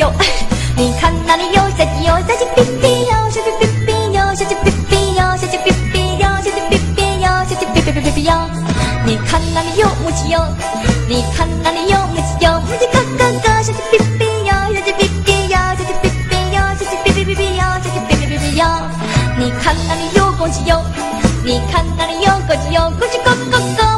[0.02, 0.10] 有？
[0.76, 8.32] 你看那里有小鸡哟，小鸡哔哔哟，小鸡哔哔哟，小鸡哔哔哟，小鸡哔哔哟，小鸡哔哔哟，小鸡哔哔哔哔哔哟。
[9.04, 10.40] 你看那里有母鸡哟，
[11.06, 18.64] 你看那里有母鸡哟，母鸡咯咯咯，小鸡哔哔哟，小鸡哔哔哟，小鸡哔哔哟，小鸡哔哔哔哔哟，小鸡哔哔哔哔哟。
[19.36, 20.82] 你看那里有公鸡哟，
[21.44, 23.89] 你看那里有公鸡哟，公鸡咯，咯咯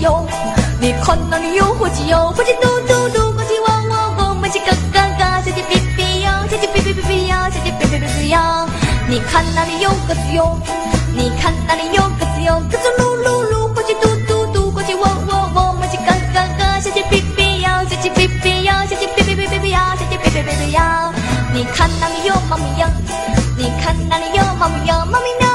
[0.00, 0.24] 哟，
[0.80, 8.68] 你看那里有火鸡哟，火鸡嘟嘟嘟，公鸡汪汪汪，母鸡咯咯咯，小鸡哔哔哟，小鸡哔哔哔哔哟，小鸡哔哔哔哔哟。
[9.08, 10.58] 你看那里有鸽子哟，
[11.14, 21.12] 你看那里有鸽子哟，鸽子噜噜噜，火鸡嘟嘟嘟，公鸡汪汪汪，母鸡咯咯咯，小鸡哔哔哟，小鸡哔哔哟，小鸡哔哔哔哔哔哟，小鸡哔哔哔哔哟。
[21.52, 22.86] 你看那里有猫咪哟，
[23.56, 25.47] 你看那里有猫咪哟，猫咪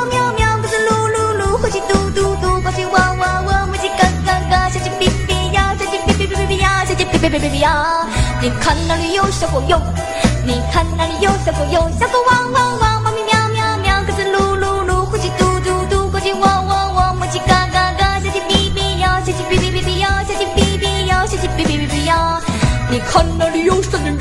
[7.23, 8.05] 别别别别呀！
[8.41, 9.81] 你看那里有小狗哟，
[10.45, 22.41] 你看那里有小狗哟，小狗汪汪汪，猫咪喵喵喵，鸽子噜噜噜，公鸡嘟嘟嘟，公鸡喔喔喔，母鸡嘎嘎嘎，小鸡哔哔呀，小鸡哔哔哔哔呀，小鸡哔哔呀，小鸡哔哔哔哔呀！
[22.91, 24.12] 你看那里有山牛。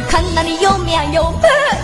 [0.00, 1.34] 你看那里有绵羊哟，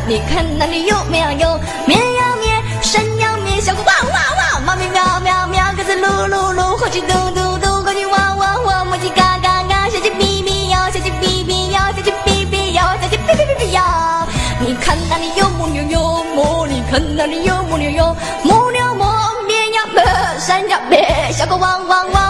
[0.09, 2.49] 你看那里有绵羊哟，绵羊咩，
[2.81, 13.83] 山羊咩，小狗汪汪汪，猫咪喵喵喵，鸽子噜噜噜，火鸡嘟嘟嘟，公鸡汪汪汪，母鸡嘎嘎嘎，小鸡哔哔哟，小鸡哔哔哟，小鸡哔哔哟，小鸡哔哔哔哔哟。
[14.61, 19.05] 你看那里有母牛哟，母，你看那里有母牛哟，母牛么，
[19.47, 20.01] 绵羊么，
[20.41, 22.26] 山羊咩，小狗汪汪汪，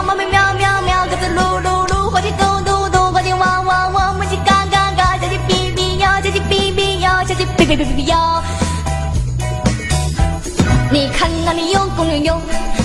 [10.96, 12.40] 你看那里有公牛哟，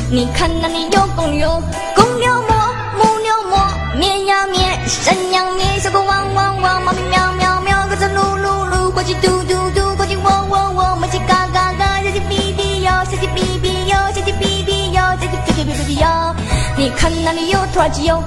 [0.09, 1.63] 你看那里有公牛哟，
[1.95, 16.35] 公牛么，母牛么，绵羊咩，山羊咩，小狗汪汪汪，猫咪喵喵喵，鸽子噜噜噜，火鸡嘟嘟嘟，公鸡喔喔喔，母鸡嘎嘎嘎，小鸡哔哔哟，小鸡哔哔哟，小鸡哔哔哟，小鸡哔哔哔哔哟。
[16.75, 18.21] 你看那里有土耳其哟，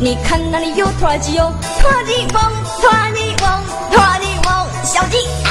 [0.00, 5.45] 你看那里有土耳其哟，土耳其汪，土耳其汪，土耳其汪，小鸡。